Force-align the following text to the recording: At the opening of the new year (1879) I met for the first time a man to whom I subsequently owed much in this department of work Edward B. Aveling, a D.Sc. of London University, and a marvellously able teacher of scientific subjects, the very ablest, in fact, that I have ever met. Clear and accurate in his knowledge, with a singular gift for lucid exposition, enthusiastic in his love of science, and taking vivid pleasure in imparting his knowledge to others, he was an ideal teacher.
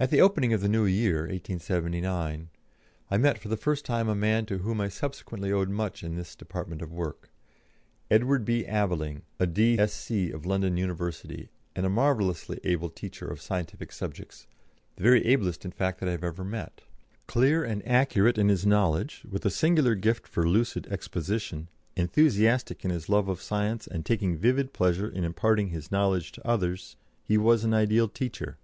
At 0.00 0.10
the 0.10 0.20
opening 0.20 0.52
of 0.52 0.62
the 0.62 0.68
new 0.68 0.84
year 0.84 1.28
(1879) 1.28 2.48
I 3.08 3.16
met 3.16 3.38
for 3.38 3.46
the 3.46 3.56
first 3.56 3.84
time 3.84 4.08
a 4.08 4.12
man 4.16 4.46
to 4.46 4.58
whom 4.58 4.80
I 4.80 4.88
subsequently 4.88 5.52
owed 5.52 5.68
much 5.68 6.02
in 6.02 6.16
this 6.16 6.34
department 6.34 6.82
of 6.82 6.90
work 6.90 7.30
Edward 8.10 8.44
B. 8.44 8.64
Aveling, 8.66 9.22
a 9.38 9.46
D.Sc. 9.46 10.10
of 10.34 10.44
London 10.44 10.76
University, 10.76 11.50
and 11.76 11.86
a 11.86 11.88
marvellously 11.88 12.58
able 12.64 12.88
teacher 12.90 13.28
of 13.28 13.40
scientific 13.40 13.92
subjects, 13.92 14.48
the 14.96 15.04
very 15.04 15.24
ablest, 15.24 15.64
in 15.64 15.70
fact, 15.70 16.00
that 16.00 16.08
I 16.08 16.12
have 16.18 16.24
ever 16.24 16.42
met. 16.42 16.80
Clear 17.28 17.62
and 17.62 17.80
accurate 17.86 18.38
in 18.38 18.48
his 18.48 18.66
knowledge, 18.66 19.22
with 19.30 19.44
a 19.46 19.50
singular 19.50 19.94
gift 19.94 20.26
for 20.26 20.48
lucid 20.48 20.88
exposition, 20.88 21.68
enthusiastic 21.94 22.84
in 22.84 22.90
his 22.90 23.08
love 23.08 23.28
of 23.28 23.40
science, 23.40 23.86
and 23.86 24.04
taking 24.04 24.36
vivid 24.36 24.72
pleasure 24.72 25.08
in 25.08 25.22
imparting 25.22 25.68
his 25.68 25.92
knowledge 25.92 26.32
to 26.32 26.44
others, 26.44 26.96
he 27.22 27.38
was 27.38 27.62
an 27.62 27.72
ideal 27.72 28.08
teacher. 28.08 28.56